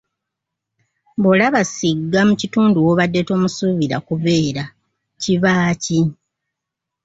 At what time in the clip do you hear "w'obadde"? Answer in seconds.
2.85-3.19